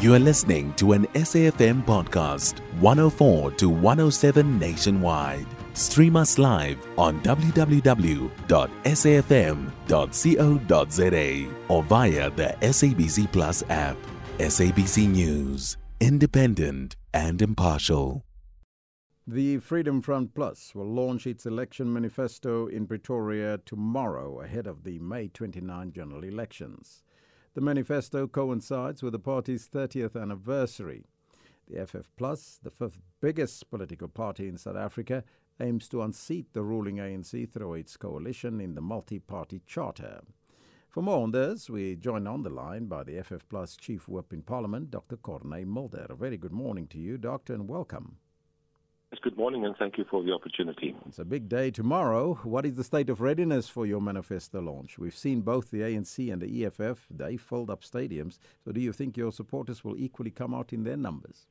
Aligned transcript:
You 0.00 0.14
are 0.14 0.18
listening 0.18 0.72
to 0.74 0.92
an 0.92 1.06
SAFM 1.08 1.84
podcast, 1.84 2.60
104 2.80 3.50
to 3.50 3.68
107 3.68 4.58
nationwide. 4.58 5.44
Stream 5.74 6.16
us 6.16 6.38
live 6.38 6.78
on 6.96 7.20
www.safm.co.za 7.20 7.74
or 11.68 11.82
via 11.82 12.30
the 12.30 12.56
SABC 12.62 13.30
Plus 13.30 13.62
app. 13.68 13.98
SABC 14.38 15.06
News, 15.06 15.76
independent 16.00 16.96
and 17.12 17.42
impartial. 17.42 18.24
The 19.26 19.58
Freedom 19.58 20.00
Front 20.00 20.34
Plus 20.34 20.74
will 20.74 20.90
launch 20.90 21.26
its 21.26 21.44
election 21.44 21.92
manifesto 21.92 22.68
in 22.68 22.86
Pretoria 22.86 23.58
tomorrow 23.66 24.40
ahead 24.40 24.66
of 24.66 24.82
the 24.84 24.98
May 24.98 25.28
29 25.28 25.92
general 25.92 26.24
elections. 26.24 27.02
The 27.52 27.60
manifesto 27.60 28.28
coincides 28.28 29.02
with 29.02 29.12
the 29.12 29.18
party's 29.18 29.68
30th 29.68 30.14
anniversary. 30.14 31.04
The 31.66 31.84
FF 31.84 32.08
Plus, 32.16 32.60
the 32.62 32.70
fifth 32.70 33.02
biggest 33.20 33.68
political 33.70 34.06
party 34.06 34.46
in 34.46 34.56
South 34.56 34.76
Africa, 34.76 35.24
aims 35.58 35.88
to 35.88 36.02
unseat 36.02 36.52
the 36.52 36.62
ruling 36.62 36.98
ANC 36.98 37.50
through 37.50 37.74
its 37.74 37.96
coalition 37.96 38.60
in 38.60 38.76
the 38.76 38.80
multi 38.80 39.18
party 39.18 39.62
charter. 39.66 40.20
For 40.88 41.02
more 41.02 41.24
on 41.24 41.32
this, 41.32 41.68
we 41.68 41.96
join 41.96 42.28
on 42.28 42.44
the 42.44 42.50
line 42.50 42.86
by 42.86 43.02
the 43.02 43.20
FF 43.20 43.48
Plus 43.48 43.76
Chief 43.76 44.06
Whip 44.06 44.32
in 44.32 44.42
Parliament, 44.42 44.92
Dr. 44.92 45.16
Corné 45.16 45.66
Mulder. 45.66 46.06
A 46.08 46.14
very 46.14 46.36
good 46.36 46.52
morning 46.52 46.86
to 46.86 46.98
you, 46.98 47.18
Doctor, 47.18 47.54
and 47.54 47.68
welcome. 47.68 48.18
Yes, 49.12 49.18
good 49.24 49.36
morning 49.36 49.64
and 49.64 49.74
thank 49.76 49.98
you 49.98 50.04
for 50.08 50.22
the 50.22 50.32
opportunity. 50.32 50.94
It's 51.08 51.18
a 51.18 51.24
big 51.24 51.48
day 51.48 51.72
tomorrow. 51.72 52.34
What 52.44 52.64
is 52.64 52.76
the 52.76 52.84
state 52.84 53.10
of 53.10 53.20
readiness 53.20 53.68
for 53.68 53.84
your 53.84 54.00
manifesto 54.00 54.60
launch? 54.60 55.00
We've 55.00 55.16
seen 55.16 55.40
both 55.40 55.72
the 55.72 55.80
ANC 55.80 56.32
and 56.32 56.40
the 56.40 56.64
EFF, 56.64 57.08
they 57.10 57.36
filled 57.36 57.70
up 57.70 57.82
stadiums. 57.82 58.38
So 58.64 58.70
do 58.70 58.80
you 58.80 58.92
think 58.92 59.16
your 59.16 59.32
supporters 59.32 59.82
will 59.82 59.96
equally 59.96 60.30
come 60.30 60.54
out 60.54 60.72
in 60.72 60.84
their 60.84 60.96
numbers? 60.96 61.46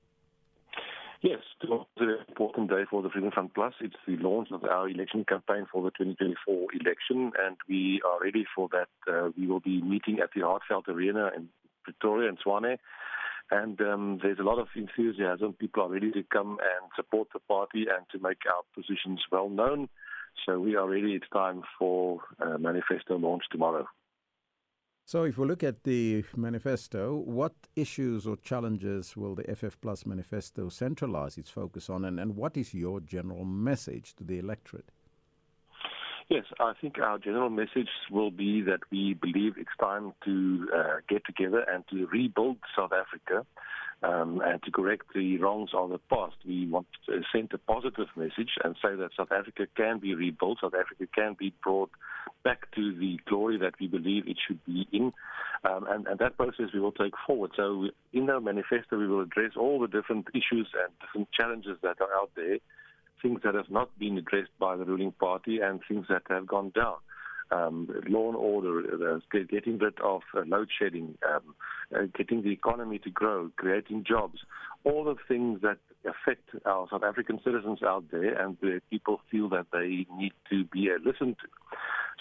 Yes, 1.21 1.39
tomorrow 1.59 1.85
is 1.97 2.01
an 2.03 2.17
important 2.29 2.69
day 2.69 2.83
for 2.89 3.01
the 3.01 3.09
Freedom 3.09 3.31
Front 3.31 3.53
Plus. 3.53 3.73
It's 3.81 3.97
the 4.07 4.15
launch 4.15 4.47
of 4.53 4.63
our 4.63 4.87
election 4.87 5.25
campaign 5.27 5.65
for 5.69 5.83
the 5.83 5.91
2024 5.91 6.67
election, 6.79 7.33
and 7.45 7.57
we 7.67 8.01
are 8.07 8.23
ready 8.23 8.45
for 8.55 8.69
that. 8.71 8.87
Uh, 9.05 9.31
we 9.37 9.47
will 9.47 9.59
be 9.59 9.81
meeting 9.81 10.19
at 10.23 10.29
the 10.33 10.43
Heartfelt 10.43 10.87
Arena 10.87 11.31
in 11.35 11.49
Pretoria 11.83 12.29
and 12.29 12.39
Tshwane 12.39 12.77
and 13.51 13.79
um, 13.81 14.19
there's 14.21 14.39
a 14.39 14.43
lot 14.43 14.59
of 14.59 14.67
enthusiasm. 14.75 15.53
People 15.53 15.83
are 15.83 15.89
ready 15.89 16.11
to 16.11 16.23
come 16.31 16.57
and 16.59 16.91
support 16.95 17.29
the 17.33 17.39
party 17.39 17.85
and 17.89 18.05
to 18.11 18.19
make 18.19 18.39
our 18.47 18.61
positions 18.75 19.21
well 19.31 19.49
known. 19.49 19.89
So 20.45 20.59
we 20.59 20.75
are 20.75 20.87
ready. 20.87 21.13
It's 21.13 21.29
time 21.33 21.63
for 21.77 22.21
uh, 22.39 22.57
manifesto 22.57 23.17
launch 23.17 23.43
tomorrow. 23.51 23.87
So, 25.05 25.23
if 25.23 25.39
we 25.39 25.47
look 25.47 25.63
at 25.63 25.85
the 25.85 26.23
manifesto, 26.35 27.15
what 27.15 27.55
issues 27.75 28.27
or 28.27 28.37
challenges 28.37 29.17
will 29.17 29.33
the 29.33 29.55
FF 29.55 29.81
Plus 29.81 30.05
manifesto 30.05 30.69
centralize 30.69 31.35
its 31.39 31.49
focus 31.49 31.89
on, 31.89 32.05
and, 32.05 32.19
and 32.19 32.35
what 32.35 32.55
is 32.55 32.75
your 32.75 32.99
general 32.99 33.43
message 33.43 34.13
to 34.17 34.23
the 34.23 34.37
electorate? 34.37 34.91
Yes, 36.29 36.45
I 36.59 36.73
think 36.79 36.99
our 36.99 37.17
general 37.17 37.49
message 37.49 37.89
will 38.11 38.29
be 38.29 38.61
that 38.61 38.81
we 38.91 39.15
believe 39.15 39.53
it's 39.57 39.69
time 39.79 40.13
to 40.25 40.69
uh, 40.75 40.95
get 41.09 41.25
together 41.25 41.61
and 41.61 41.83
to 41.89 42.05
rebuild 42.05 42.57
South 42.77 42.91
Africa 42.93 43.47
um, 44.03 44.39
and 44.45 44.61
to 44.61 44.69
correct 44.69 45.07
the 45.15 45.39
wrongs 45.39 45.71
of 45.73 45.89
the 45.89 45.97
past. 45.97 46.35
We 46.45 46.67
want 46.67 46.85
to 47.07 47.21
send 47.33 47.51
a 47.53 47.57
positive 47.57 48.09
message 48.15 48.51
and 48.63 48.75
say 48.75 48.95
that 48.95 49.09
South 49.17 49.31
Africa 49.31 49.65
can 49.75 49.97
be 49.97 50.13
rebuilt, 50.13 50.59
South 50.61 50.75
Africa 50.79 51.07
can 51.15 51.35
be 51.37 51.51
brought 51.63 51.89
back 52.43 52.69
to 52.75 52.95
the 52.95 53.19
glory 53.27 53.57
that 53.57 53.73
we 53.79 53.87
believe 53.87 54.27
it 54.27 54.37
should 54.47 54.63
be 54.65 54.87
in. 54.91 55.11
Um, 55.63 55.87
and, 55.89 56.05
and, 56.05 56.19
that 56.19 56.37
process 56.37 56.67
we 56.75 56.79
will 56.79 56.91
take 56.91 57.13
forward. 57.25 57.51
So, 57.57 57.89
in 58.13 58.29
our 58.29 58.39
manifesto, 58.39 58.97
we 58.99 59.07
will 59.07 59.21
address 59.21 59.53
all 59.57 59.79
the 59.79 59.87
different 59.87 60.27
issues 60.35 60.69
and 60.73 60.93
different 61.01 61.31
challenges 61.31 61.79
that 61.81 61.99
are 61.99 62.13
out 62.13 62.29
there 62.35 62.59
things 63.21 63.41
that 63.43 63.55
have 63.55 63.69
not 63.69 63.97
been 63.99 64.17
addressed 64.17 64.57
by 64.59 64.75
the 64.75 64.85
ruling 64.85 65.11
party 65.13 65.59
and 65.59 65.81
things 65.87 66.05
that 66.09 66.23
have 66.29 66.47
gone 66.47 66.71
down. 66.75 66.95
Um, 67.51 67.89
law 68.07 68.27
and 68.27 68.37
order, 68.37 69.15
uh, 69.15 69.19
getting 69.51 69.79
rid 69.79 69.99
of 70.01 70.21
uh, 70.35 70.41
load 70.45 70.69
shedding, 70.77 71.17
um, 71.27 71.55
uh, 71.95 72.05
getting 72.15 72.43
the 72.43 72.51
economy 72.51 72.99
to 72.99 73.09
grow, 73.09 73.49
creating 73.55 74.05
jobs, 74.07 74.39
all 74.83 75.03
the 75.03 75.15
things 75.27 75.61
that 75.63 75.79
affect 76.05 76.49
our 76.65 76.87
South 76.91 77.03
African 77.03 77.39
citizens 77.43 77.79
out 77.83 78.05
there 78.11 78.39
and 78.39 78.55
where 78.59 78.79
people 78.91 79.19
feel 79.31 79.49
that 79.49 79.65
they 79.73 80.05
need 80.15 80.33
to 80.49 80.63
be 80.65 80.89
uh, 80.91 80.99
listened 81.03 81.37
to. 81.41 81.47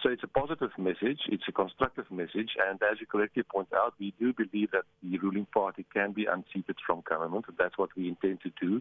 So 0.02 0.10
it's 0.10 0.22
a 0.22 0.28
positive 0.28 0.70
message, 0.78 1.20
it's 1.28 1.42
a 1.48 1.52
constructive 1.52 2.08
message, 2.10 2.50
and 2.68 2.80
as 2.88 3.00
you 3.00 3.06
correctly 3.06 3.42
point 3.42 3.68
out, 3.74 3.94
we 3.98 4.14
do 4.20 4.32
believe 4.32 4.70
that 4.70 4.84
the 5.02 5.18
ruling 5.18 5.46
party 5.52 5.84
can 5.92 6.12
be 6.12 6.24
unseated 6.26 6.76
from 6.86 7.02
government, 7.08 7.46
and 7.48 7.56
that's 7.58 7.76
what 7.76 7.90
we 7.96 8.08
intend 8.08 8.40
to 8.42 8.50
do. 8.60 8.80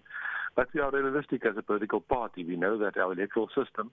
But 0.56 0.68
we 0.76 0.80
are 0.80 0.92
realistic 0.92 1.44
as 1.44 1.58
a 1.58 1.64
political 1.64 2.02
party. 2.02 2.44
We 2.44 2.56
know 2.56 2.78
that 2.78 2.98
our 2.98 3.14
electoral 3.14 3.48
system 3.48 3.92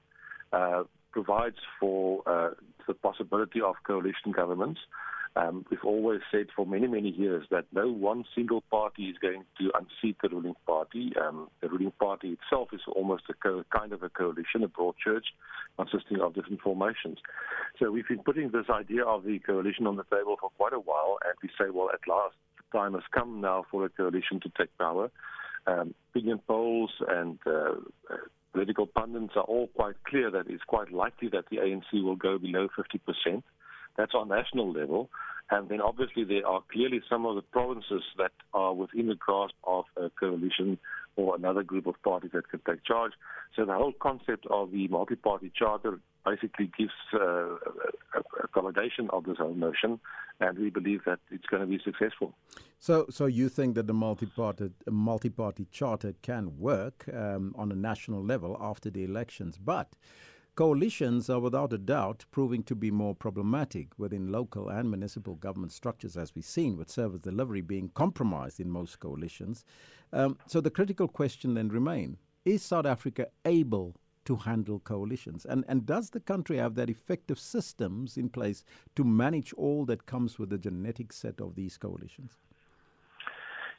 uh, 0.52 0.84
provides 1.12 1.56
for 1.80 2.22
uh, 2.26 2.50
the 2.86 2.92
possibility 2.92 3.60
of 3.62 3.76
coalition 3.86 4.32
governments. 4.32 4.80
Um, 5.36 5.64
we've 5.68 5.84
always 5.84 6.20
said 6.30 6.46
for 6.54 6.64
many, 6.64 6.86
many 6.86 7.10
years 7.10 7.44
that 7.50 7.64
no 7.72 7.90
one 7.90 8.24
single 8.36 8.60
party 8.70 9.04
is 9.04 9.16
going 9.18 9.44
to 9.58 9.72
unseat 9.74 10.16
the 10.22 10.28
ruling 10.28 10.54
party. 10.64 11.12
Um, 11.20 11.48
the 11.60 11.68
ruling 11.68 11.92
party 11.98 12.38
itself 12.38 12.68
is 12.72 12.82
almost 12.94 13.24
a 13.28 13.34
co- 13.34 13.64
kind 13.76 13.92
of 13.92 14.04
a 14.04 14.08
coalition, 14.08 14.62
a 14.62 14.68
broad 14.68 14.94
church 15.02 15.26
consisting 15.76 16.20
of 16.20 16.34
different 16.34 16.60
formations. 16.60 17.18
So 17.80 17.90
we've 17.90 18.06
been 18.06 18.22
putting 18.22 18.50
this 18.50 18.66
idea 18.70 19.04
of 19.04 19.24
the 19.24 19.40
coalition 19.40 19.88
on 19.88 19.96
the 19.96 20.04
table 20.04 20.36
for 20.40 20.50
quite 20.50 20.72
a 20.72 20.78
while, 20.78 21.18
and 21.24 21.34
we 21.42 21.48
say, 21.58 21.70
well, 21.70 21.90
at 21.92 22.06
last, 22.08 22.36
the 22.56 22.78
time 22.78 22.94
has 22.94 23.02
come 23.12 23.40
now 23.40 23.64
for 23.72 23.84
a 23.84 23.88
coalition 23.88 24.38
to 24.40 24.52
take 24.56 24.76
power. 24.78 25.10
Um, 25.66 25.94
opinion 26.10 26.40
polls 26.46 26.90
and 27.08 27.38
uh, 27.44 27.74
political 28.52 28.86
pundits 28.86 29.32
are 29.34 29.42
all 29.42 29.66
quite 29.74 29.96
clear 30.06 30.30
that 30.30 30.46
it's 30.48 30.62
quite 30.64 30.92
likely 30.92 31.28
that 31.30 31.46
the 31.50 31.56
ANC 31.56 32.02
will 32.02 32.16
go 32.16 32.38
below 32.38 32.68
50 32.76 32.98
percent. 32.98 33.44
That's 33.96 34.14
on 34.14 34.28
national 34.28 34.72
level. 34.72 35.10
And 35.50 35.68
then 35.68 35.80
obviously 35.80 36.24
there 36.24 36.46
are 36.46 36.62
clearly 36.72 37.02
some 37.08 37.26
of 37.26 37.36
the 37.36 37.42
provinces 37.42 38.02
that 38.16 38.32
are 38.54 38.72
within 38.72 39.08
the 39.08 39.14
grasp 39.14 39.54
of 39.64 39.84
a 39.96 40.08
coalition 40.10 40.78
or 41.16 41.36
another 41.36 41.62
group 41.62 41.86
of 41.86 41.94
parties 42.02 42.30
that 42.32 42.48
can 42.48 42.60
take 42.66 42.84
charge. 42.84 43.12
So 43.54 43.64
the 43.64 43.74
whole 43.74 43.92
concept 43.92 44.46
of 44.50 44.72
the 44.72 44.88
multi-party 44.88 45.52
charter 45.54 46.00
basically 46.24 46.70
gives 46.76 46.92
uh, 47.12 47.56
accommodation 48.42 49.10
of 49.10 49.24
this 49.24 49.36
whole 49.36 49.54
notion, 49.54 50.00
and 50.40 50.58
we 50.58 50.70
believe 50.70 51.02
that 51.04 51.20
it's 51.30 51.44
going 51.46 51.60
to 51.60 51.66
be 51.68 51.78
successful. 51.84 52.34
So, 52.78 53.06
so 53.10 53.26
you 53.26 53.48
think 53.48 53.74
that 53.74 53.86
the 53.86 53.92
multi-party 53.92 54.70
multi-party 54.90 55.66
charter 55.70 56.14
can 56.22 56.58
work 56.58 57.04
um, 57.12 57.54
on 57.56 57.70
a 57.70 57.74
national 57.74 58.24
level 58.24 58.56
after 58.60 58.90
the 58.90 59.04
elections, 59.04 59.58
but 59.58 59.92
Coalitions 60.56 61.28
are 61.28 61.40
without 61.40 61.72
a 61.72 61.78
doubt 61.78 62.24
proving 62.30 62.62
to 62.62 62.76
be 62.76 62.88
more 62.88 63.12
problematic 63.12 63.88
within 63.98 64.30
local 64.30 64.68
and 64.68 64.88
municipal 64.88 65.34
government 65.34 65.72
structures, 65.72 66.16
as 66.16 66.32
we've 66.32 66.44
seen, 66.44 66.76
with 66.76 66.88
service 66.88 67.20
delivery 67.20 67.60
being 67.60 67.88
compromised 67.88 68.60
in 68.60 68.70
most 68.70 69.00
coalitions. 69.00 69.64
Um, 70.12 70.38
so 70.46 70.60
the 70.60 70.70
critical 70.70 71.08
question 71.08 71.54
then 71.54 71.70
remains 71.70 72.18
is 72.44 72.62
South 72.62 72.86
Africa 72.86 73.26
able 73.44 73.96
to 74.26 74.36
handle 74.36 74.78
coalitions? 74.78 75.44
And, 75.44 75.64
and 75.66 75.86
does 75.86 76.10
the 76.10 76.20
country 76.20 76.58
have 76.58 76.76
that 76.76 76.88
effective 76.88 77.40
systems 77.40 78.16
in 78.16 78.28
place 78.28 78.62
to 78.94 79.02
manage 79.02 79.52
all 79.54 79.84
that 79.86 80.06
comes 80.06 80.38
with 80.38 80.50
the 80.50 80.58
genetic 80.58 81.12
set 81.12 81.40
of 81.40 81.56
these 81.56 81.76
coalitions? 81.76 82.38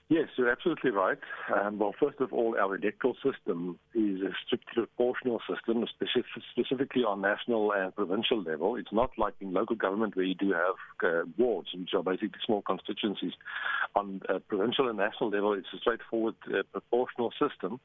Yes, 0.07 0.27
you're 0.37 0.51
absolutely 0.51 0.91
right. 0.91 1.17
Um, 1.51 1.79
well, 1.79 1.95
first 1.99 2.19
of 2.19 2.31
all, 2.31 2.55
our 2.61 2.75
electoral 2.75 3.15
system 3.15 3.79
is 3.95 4.21
a 4.21 4.29
strictly 4.45 4.85
proportional 4.85 5.39
system, 5.49 5.83
specific, 5.89 6.25
specifically 6.51 7.01
on 7.01 7.21
national 7.21 7.71
and 7.71 7.95
provincial 7.95 8.43
level. 8.43 8.75
It's 8.75 8.93
not 8.93 9.09
like 9.17 9.33
in 9.41 9.51
local 9.51 9.75
government 9.75 10.15
where 10.15 10.25
you 10.25 10.35
do 10.35 10.53
have 10.53 10.75
uh, 11.03 11.23
wards, 11.39 11.69
which 11.73 11.89
are 11.95 12.03
basically 12.03 12.37
small 12.45 12.61
constituencies. 12.61 13.33
On 13.95 14.21
uh, 14.29 14.37
provincial 14.47 14.89
and 14.89 14.97
national 14.99 15.31
level, 15.31 15.53
it's 15.53 15.73
a 15.73 15.79
straightforward 15.79 16.35
uh, 16.53 16.61
proportional 16.71 17.31
system. 17.31 17.79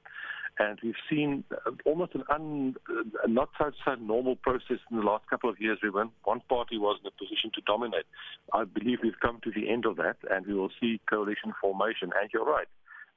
And 0.58 0.78
we've 0.82 0.94
seen 1.08 1.44
uh, 1.52 1.70
almost 1.86 2.14
an 2.14 2.24
un, 2.30 2.74
uh, 2.88 3.26
not 3.26 3.50
such 3.58 3.76
a 3.86 3.96
normal 3.96 4.36
process 4.36 4.78
in 4.90 4.98
the 4.98 5.02
last 5.02 5.26
couple 5.28 5.48
of 5.48 5.60
years 5.60 5.78
where 5.82 5.92
one, 5.92 6.10
one 6.24 6.40
party 6.48 6.76
was 6.76 6.98
in 7.02 7.06
a 7.06 7.10
position 7.12 7.50
to 7.54 7.60
dominate. 7.62 8.04
I 8.52 8.64
believe 8.64 8.98
we've 9.02 9.20
come 9.20 9.40
to 9.44 9.50
the 9.50 9.70
end 9.70 9.86
of 9.86 9.96
that 9.96 10.16
and 10.30 10.46
we 10.46 10.54
will 10.54 10.70
see 10.80 11.00
coalition 11.08 11.54
formation. 11.60 12.10
And 12.20 12.30
you're 12.32 12.44
right, 12.44 12.68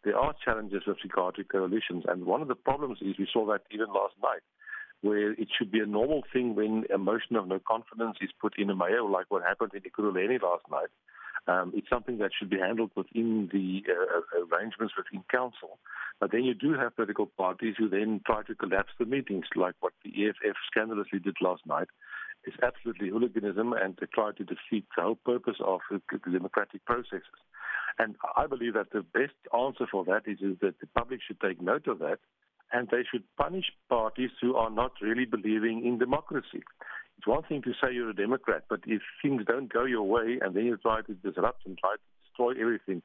there 0.03 0.17
are 0.17 0.33
challenges 0.43 0.83
with 0.87 0.97
regard 1.03 1.35
to 1.35 1.43
coalitions. 1.43 2.03
And 2.07 2.25
one 2.25 2.41
of 2.41 2.47
the 2.47 2.55
problems 2.55 2.99
is 3.01 3.17
we 3.17 3.27
saw 3.31 3.45
that 3.47 3.61
even 3.71 3.87
last 3.87 4.15
night 4.21 4.41
where 5.01 5.33
it 5.33 5.49
should 5.57 5.69
be 5.69 5.79
a 5.79 5.85
normal 5.85 6.23
thing 6.31 6.55
when 6.55 6.85
a 6.93 6.97
motion 6.97 7.35
of 7.35 7.45
no 7.47 7.59
confidence 7.67 8.17
is 8.21 8.29
put 8.39 8.57
in 8.57 8.69
a 8.69 8.75
mayor, 8.75 9.03
like 9.03 9.25
what 9.27 9.43
happened 9.43 9.71
in 9.73 9.81
Ekurhuleni 9.81 10.41
last 10.41 10.63
night. 10.71 10.87
Um, 11.47 11.73
it's 11.75 11.89
something 11.89 12.19
that 12.19 12.31
should 12.37 12.49
be 12.49 12.59
handled 12.59 12.91
within 12.95 13.49
the 13.51 13.83
uh, 13.91 14.45
arrangements 14.45 14.93
within 14.97 15.23
council. 15.29 15.79
But 16.19 16.31
then 16.31 16.43
you 16.43 16.53
do 16.53 16.73
have 16.73 16.95
political 16.95 17.25
parties 17.25 17.75
who 17.77 17.89
then 17.89 18.21
try 18.25 18.43
to 18.43 18.55
collapse 18.55 18.91
the 18.97 19.05
meetings, 19.05 19.45
like 19.55 19.75
what 19.81 19.93
the 20.03 20.27
EFF 20.27 20.55
scandalously 20.71 21.19
did 21.19 21.35
last 21.41 21.65
night. 21.65 21.87
It's 22.45 22.57
absolutely 22.61 23.09
hooliganism 23.09 23.73
and 23.73 23.97
to 23.97 24.07
try 24.07 24.31
to 24.31 24.43
defeat 24.43 24.85
the 24.95 25.03
whole 25.03 25.15
purpose 25.15 25.57
of 25.63 25.81
the 25.89 26.01
democratic 26.31 26.85
processes. 26.85 27.39
And 27.99 28.15
I 28.35 28.47
believe 28.47 28.73
that 28.73 28.91
the 28.91 29.01
best 29.01 29.35
answer 29.53 29.85
for 29.89 30.03
that 30.05 30.23
is, 30.27 30.39
is 30.41 30.57
that 30.61 30.79
the 30.79 30.87
public 30.95 31.19
should 31.25 31.39
take 31.39 31.61
note 31.61 31.87
of 31.87 31.99
that 31.99 32.19
and 32.71 32.87
they 32.89 33.03
should 33.09 33.23
punish 33.37 33.65
parties 33.87 34.31
who 34.41 34.55
are 34.55 34.71
not 34.71 34.93
really 35.01 35.25
believing 35.25 35.85
in 35.85 35.99
democracy. 35.99 36.63
It's 37.23 37.27
one 37.29 37.43
thing 37.43 37.61
to 37.61 37.71
say 37.81 37.93
you're 37.93 38.09
a 38.09 38.13
Democrat, 38.13 38.63
but 38.67 38.81
if 38.85 39.01
things 39.21 39.43
don't 39.47 39.71
go 39.71 39.85
your 39.85 40.03
way 40.03 40.39
and 40.41 40.53
then 40.53 40.65
you 40.65 40.75
try 40.75 40.99
to 41.03 41.13
disrupt 41.13 41.65
and 41.65 41.77
try 41.77 41.95
to 41.95 42.01
destroy 42.27 42.51
everything, 42.61 43.01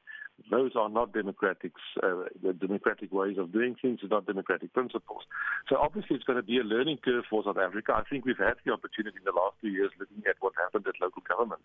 those 0.51 0.71
are 0.75 0.89
not 0.89 1.13
democratic, 1.13 1.71
uh, 2.03 2.25
democratic 2.59 3.13
ways 3.13 3.37
of 3.37 3.53
doing 3.53 3.77
things, 3.81 3.99
are 4.03 4.09
not 4.09 4.25
democratic 4.25 4.73
principles. 4.73 5.21
So 5.69 5.77
obviously 5.77 6.17
it's 6.17 6.25
going 6.25 6.35
to 6.35 6.43
be 6.43 6.57
a 6.57 6.63
learning 6.63 6.97
curve 6.97 7.23
for 7.29 7.45
South 7.45 7.55
Africa. 7.57 7.93
I 7.95 8.03
think 8.09 8.25
we've 8.25 8.37
had 8.37 8.55
the 8.65 8.73
opportunity 8.73 9.15
in 9.19 9.23
the 9.23 9.31
last 9.31 9.55
two 9.61 9.69
years 9.69 9.91
looking 9.97 10.21
at 10.29 10.35
what 10.41 10.51
happened 10.57 10.85
at 10.85 10.95
local 11.01 11.23
government, 11.25 11.61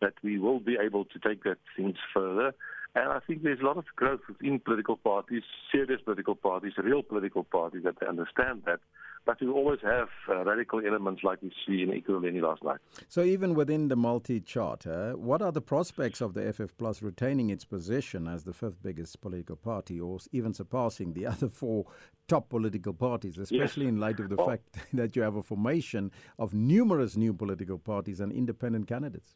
that 0.00 0.14
we 0.24 0.40
will 0.40 0.58
be 0.58 0.76
able 0.84 1.04
to 1.04 1.18
take 1.20 1.44
that 1.44 1.58
things 1.76 1.94
further. 2.12 2.56
And 2.96 3.10
I 3.10 3.18
think 3.26 3.42
there's 3.42 3.58
a 3.60 3.64
lot 3.64 3.76
of 3.76 3.86
growth 3.96 4.20
within 4.28 4.60
political 4.60 4.96
parties, 4.96 5.42
serious 5.72 6.00
political 6.04 6.36
parties, 6.36 6.74
real 6.78 7.02
political 7.02 7.42
parties 7.42 7.82
that 7.82 8.00
understand 8.06 8.62
that. 8.66 8.78
But 9.26 9.40
we 9.40 9.48
always 9.48 9.80
have 9.82 10.08
uh, 10.28 10.44
radical 10.44 10.80
elements 10.86 11.24
like 11.24 11.42
we 11.42 11.50
see 11.66 11.82
in 11.82 11.88
Ekurhuleni 11.88 12.40
last 12.40 12.62
night. 12.62 12.78
So 13.08 13.24
even 13.24 13.54
within 13.54 13.88
the 13.88 13.96
multi-charter, 13.96 15.14
what 15.16 15.42
are 15.42 15.50
the 15.50 15.62
prospects 15.62 16.20
of 16.20 16.34
the 16.34 16.52
FF 16.52 16.76
Plus 16.76 17.02
retaining 17.02 17.50
its 17.50 17.64
position 17.64 18.28
as 18.28 18.44
the 18.44 18.52
fifth 18.52 18.80
biggest 18.82 19.20
political 19.20 19.56
party 19.56 19.98
or 19.98 20.18
even 20.30 20.52
surpassing 20.52 21.14
the 21.14 21.26
other 21.32 21.48
four 21.48 21.86
top 22.28 22.48
political 22.48 22.92
parties, 22.92 23.38
especially 23.38 23.86
yes. 23.86 23.92
in 23.92 23.98
light 23.98 24.20
of 24.20 24.28
the 24.28 24.36
fact 24.36 24.76
that 24.92 25.16
you 25.16 25.22
have 25.22 25.36
a 25.36 25.42
formation 25.42 26.12
of 26.38 26.54
numerous 26.54 27.16
new 27.16 27.32
political 27.32 27.78
parties 27.78 28.20
and 28.20 28.30
independent 28.30 28.86
candidates? 28.86 29.34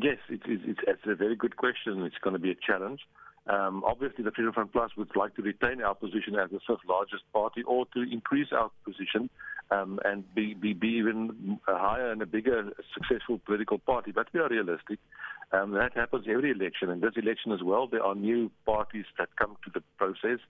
Yes, 0.00 0.18
it, 0.28 0.40
it, 0.46 0.60
it's, 0.64 0.80
it's 0.86 1.02
a 1.06 1.14
very 1.14 1.36
good 1.36 1.56
question. 1.56 2.02
It's 2.02 2.16
going 2.22 2.34
to 2.34 2.40
be 2.40 2.50
a 2.50 2.54
challenge. 2.54 3.00
Um, 3.46 3.84
obviously, 3.86 4.24
the 4.24 4.30
Freedom 4.30 4.52
Front 4.52 4.72
Plus 4.72 4.90
would 4.96 5.14
like 5.14 5.36
to 5.36 5.42
retain 5.42 5.82
our 5.82 5.94
position 5.94 6.34
as 6.36 6.50
the 6.50 6.60
fifth 6.66 6.80
largest 6.88 7.24
party 7.32 7.62
or 7.62 7.84
to 7.94 8.00
increase 8.00 8.48
our 8.52 8.70
position 8.84 9.28
um, 9.70 10.00
and 10.04 10.24
be, 10.34 10.54
be, 10.54 10.72
be 10.72 10.88
even 10.88 11.60
higher 11.66 12.10
and 12.10 12.22
a 12.22 12.26
bigger 12.26 12.70
successful 12.94 13.38
political 13.44 13.78
party. 13.78 14.12
But 14.12 14.28
we 14.32 14.40
are 14.40 14.48
realistic. 14.48 14.98
Um, 15.52 15.72
that 15.72 15.94
happens 15.94 16.24
every 16.28 16.50
election. 16.50 16.88
And 16.90 17.02
this 17.02 17.12
election 17.16 17.52
as 17.52 17.62
well, 17.62 17.86
there 17.86 18.02
are 18.02 18.14
new 18.14 18.50
parties 18.64 19.04
that 19.18 19.28
come 19.36 19.56
to 19.64 19.70
the 19.72 19.82
process, 19.98 20.40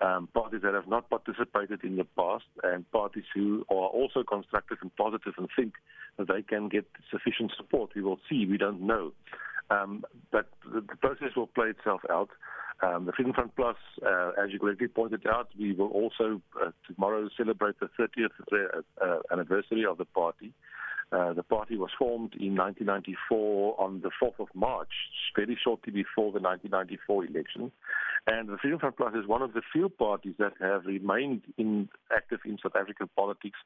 um, 0.00 0.28
parties 0.34 0.60
that 0.62 0.74
have 0.74 0.88
not 0.88 1.08
participated 1.08 1.84
in 1.84 1.96
the 1.96 2.04
past, 2.16 2.44
and 2.62 2.90
parties 2.90 3.24
who 3.34 3.64
are 3.70 3.88
also 3.88 4.22
constructive 4.22 4.78
and 4.82 4.94
positive 4.96 5.34
and 5.36 5.48
think 5.56 5.74
that 6.18 6.28
they 6.28 6.42
can 6.42 6.68
get 6.68 6.86
sufficient 7.10 7.52
support. 7.56 7.90
We 7.94 8.02
will 8.02 8.18
see. 8.28 8.46
We 8.46 8.58
don't 8.58 8.82
know. 8.82 9.12
Um, 9.70 10.04
but 10.30 10.48
the, 10.72 10.80
the, 10.80 10.96
process 10.96 11.36
will 11.36 11.46
play 11.46 11.68
itself 11.68 12.02
out. 12.10 12.28
Um, 12.82 13.06
the 13.06 13.12
Freedom 13.12 13.32
Front 13.32 13.56
Plus, 13.56 13.76
uh, 14.04 14.32
as 14.42 14.50
you 14.52 14.58
correctly 14.58 14.88
pointed 14.88 15.26
out, 15.26 15.48
we 15.58 15.72
will 15.72 15.88
also 15.88 16.42
uh, 16.62 16.70
tomorrow 16.86 17.28
celebrate 17.36 17.76
the 17.80 17.88
30th 17.98 18.28
uh, 18.52 19.04
uh, 19.04 19.18
anniversary 19.32 19.86
of 19.86 19.96
the 19.96 20.04
party. 20.04 20.52
Uh, 21.12 21.32
the 21.32 21.42
party 21.42 21.76
was 21.76 21.90
formed 21.98 22.34
in 22.34 22.56
1994 22.56 23.80
on 23.80 24.00
the 24.00 24.10
4th 24.20 24.40
of 24.40 24.48
March, 24.54 24.88
very 25.36 25.56
shortly 25.62 25.92
before 25.92 26.32
the 26.32 26.40
1994 26.40 27.26
election. 27.26 27.70
And 28.26 28.48
the 28.48 28.56
Freedom 28.56 28.78
Front 28.78 28.96
Plus 28.96 29.14
is 29.14 29.26
one 29.26 29.42
of 29.42 29.52
the 29.52 29.60
few 29.70 29.90
parties 29.90 30.34
that 30.38 30.54
have 30.58 30.86
remained 30.86 31.42
in, 31.58 31.90
active 32.10 32.40
in 32.46 32.56
South 32.62 32.74
African 32.74 33.10
politics 33.14 33.58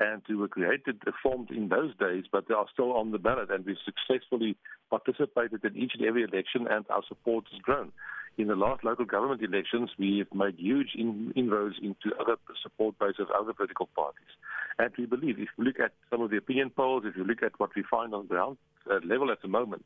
and 0.00 0.22
who 0.26 0.38
were 0.38 0.48
created, 0.48 1.02
formed 1.22 1.50
in 1.50 1.68
those 1.68 1.94
days, 1.96 2.24
but 2.32 2.48
they 2.48 2.54
are 2.54 2.66
still 2.72 2.92
on 2.94 3.12
the 3.12 3.18
ballot. 3.18 3.50
And 3.50 3.66
we've 3.66 3.76
successfully 3.84 4.56
participated 4.88 5.62
in 5.64 5.76
each 5.76 5.92
and 5.98 6.06
every 6.06 6.22
election, 6.22 6.66
and 6.66 6.86
our 6.88 7.02
support 7.06 7.44
has 7.52 7.60
grown. 7.60 7.92
In 8.38 8.48
the 8.48 8.56
last 8.56 8.84
local 8.84 9.04
government 9.04 9.42
elections, 9.42 9.90
we 9.98 10.18
have 10.18 10.32
made 10.34 10.58
huge 10.58 10.92
in, 10.94 11.32
inroads 11.36 11.76
into 11.82 12.16
other 12.18 12.36
support 12.62 12.98
bases 12.98 13.20
of 13.20 13.30
other 13.30 13.52
political 13.52 13.88
parties. 13.94 14.32
And 14.78 14.92
we 14.98 15.06
believe, 15.06 15.38
if 15.38 15.48
you 15.56 15.64
look 15.64 15.80
at 15.80 15.92
some 16.10 16.22
of 16.22 16.30
the 16.30 16.36
opinion 16.38 16.70
polls, 16.70 17.04
if 17.06 17.16
you 17.16 17.24
look 17.24 17.42
at 17.42 17.58
what 17.58 17.70
we 17.74 17.82
find 17.90 18.14
on 18.14 18.22
the 18.22 18.28
ground 18.28 18.56
uh, 18.90 19.00
level 19.04 19.30
at 19.30 19.42
the 19.42 19.48
moment, 19.48 19.84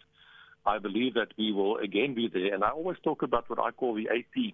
I 0.66 0.78
believe 0.78 1.14
that 1.14 1.28
we 1.38 1.52
will 1.52 1.76
again 1.78 2.14
be 2.14 2.28
there. 2.28 2.54
And 2.54 2.64
I 2.64 2.70
always 2.70 2.98
talk 3.02 3.22
about 3.22 3.48
what 3.48 3.58
I 3.58 3.70
call 3.70 3.94
the 3.94 4.08
A 4.08 4.24
team. 4.34 4.52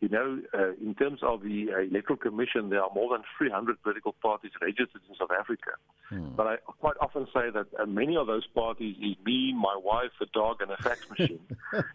You 0.00 0.08
know, 0.08 0.40
uh, 0.52 0.72
in 0.80 0.96
terms 0.96 1.20
of 1.22 1.42
the 1.42 1.68
uh, 1.72 1.78
Electoral 1.78 2.16
Commission, 2.16 2.70
there 2.70 2.82
are 2.82 2.90
more 2.92 3.16
than 3.16 3.22
300 3.38 3.80
political 3.84 4.12
parties 4.20 4.50
registered 4.60 5.00
in 5.08 5.14
South 5.16 5.30
Africa. 5.30 5.70
Hmm. 6.08 6.30
But 6.34 6.46
I 6.48 6.56
quite 6.56 6.96
often 7.00 7.26
say 7.32 7.50
that 7.50 7.66
uh, 7.78 7.86
many 7.86 8.16
of 8.16 8.26
those 8.26 8.44
parties 8.48 8.96
is 8.96 9.14
me, 9.24 9.52
my 9.52 9.78
wife, 9.80 10.10
a 10.20 10.26
dog, 10.26 10.60
and 10.60 10.72
a 10.72 10.76
fax 10.78 11.08
machine. 11.16 11.38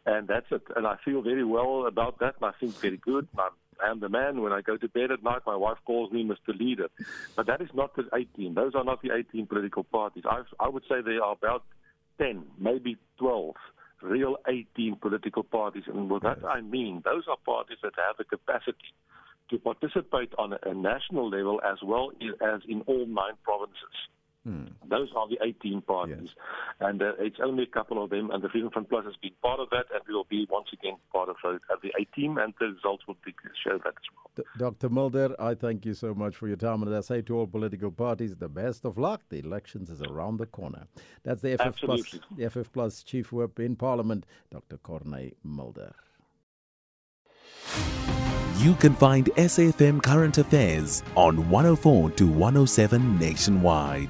and 0.06 0.26
that's 0.26 0.50
it. 0.52 0.62
And 0.78 0.88
I 0.88 0.96
feel 1.04 1.22
very 1.22 1.44
well 1.44 1.86
about 1.86 2.20
that, 2.20 2.36
and 2.42 2.46
I 2.46 2.58
think 2.58 2.76
very 2.80 2.96
good. 2.96 3.28
I'm 3.38 3.52
I 3.84 3.90
am 3.90 4.00
the 4.00 4.10
man. 4.10 4.42
When 4.42 4.54
I 4.54 4.62
go 4.62 4.78
to 4.78 4.88
bed 4.88 5.12
at 5.12 5.24
night, 5.24 5.42
my 5.46 5.56
wife 5.56 5.78
calls 5.86 6.12
me 6.12 6.24
Mr. 6.24 6.58
Leader. 6.58 6.88
But 7.36 7.48
that 7.48 7.62
is 7.62 7.70
not 7.74 7.96
the 7.96 8.08
18. 8.14 8.54
Those 8.54 8.74
are 8.76 8.84
not 8.84 9.02
the 9.02 9.14
18 9.16 9.48
political 9.48 9.84
parties. 9.84 10.24
I, 10.30 10.42
I 10.60 10.68
would 10.68 10.84
say 10.90 11.02
there 11.04 11.24
are 11.24 11.34
about 11.34 11.64
10, 12.18 12.44
maybe 12.60 12.98
12 13.20 13.56
real 14.02 14.38
18 14.48 14.98
political 15.02 15.44
parties. 15.44 15.84
And 15.88 16.10
with 16.10 16.24
that, 16.24 16.40
I 16.46 16.62
mean 16.62 17.02
those 17.04 17.24
are 17.30 17.38
parties 17.46 17.78
that 17.84 17.94
have 17.98 18.18
the 18.18 18.24
capacity 18.24 18.94
to 19.50 19.58
participate 19.58 20.34
on 20.38 20.54
a, 20.54 20.60
a 20.64 20.74
national 20.74 21.30
level 21.30 21.62
as 21.66 21.78
well 21.84 22.12
as 22.42 22.62
in 22.68 22.82
all 22.82 23.06
nine 23.06 23.38
provinces. 23.44 23.96
Hmm. 24.48 24.64
Those 24.90 25.10
are 25.14 25.28
the 25.28 25.38
18 25.44 25.82
parties. 25.82 26.16
Yes. 26.22 26.30
And 26.80 27.02
uh, 27.02 27.12
it's 27.20 27.36
only 27.44 27.64
a 27.64 27.68
couple 27.68 28.02
of 28.02 28.10
them, 28.10 28.32
and 28.32 28.42
the 28.42 28.48
Freedom 28.48 28.70
Front 28.72 28.88
Plus 28.88 29.04
has 29.04 29.16
been 29.22 29.34
part 29.42 29.60
of 29.60 29.70
that, 29.72 29.88
and 29.94 30.02
we 30.08 30.14
will 30.14 30.24
be 30.30 30.48
once 30.50 30.70
again 30.72 30.94
part 31.12 31.28
of 31.28 31.36
the, 31.44 31.50
of 31.70 31.82
the 31.84 31.92
18, 32.00 32.38
and 32.38 32.54
the 32.58 32.68
results 32.68 33.06
will 33.06 33.18
be, 33.26 33.34
show 33.62 33.78
that 33.78 33.88
as 33.88 34.08
well. 34.16 34.32
D- 34.38 34.44
Dr. 34.58 34.88
Mulder, 34.88 35.36
I 35.38 35.54
thank 35.54 35.86
you 35.86 35.94
so 35.94 36.14
much 36.14 36.38
for 36.38 36.48
your 36.48 36.56
time. 36.56 36.82
And 36.82 36.94
as 36.94 37.12
I 37.12 37.16
say 37.16 37.22
to 37.24 37.38
all 37.40 37.48
political 37.48 37.92
parties, 37.92 38.38
the 38.38 38.48
best 38.48 38.86
of 38.86 38.98
luck. 38.98 39.24
The 39.28 39.40
elections 39.40 39.90
is 39.90 40.02
around 40.02 40.38
the 40.38 40.46
corner. 40.46 40.88
That's 41.26 41.42
the 41.42 41.58
FF, 41.58 41.82
Plus, 41.82 42.16
the 42.38 42.50
FF 42.50 42.72
Plus 42.72 43.04
Chief 43.04 43.34
Whip 43.34 43.60
in 43.60 43.76
Parliament, 43.76 44.26
Dr. 44.50 44.78
Corné 44.78 45.34
Mulder. 45.44 45.94
You 48.60 48.76
can 48.76 48.96
find 48.96 49.26
SAFM 49.36 50.02
Current 50.02 50.38
Affairs 50.38 51.04
on 51.18 51.50
104 51.50 52.12
to 52.12 52.28
107 52.28 53.20
nationwide. 53.20 54.10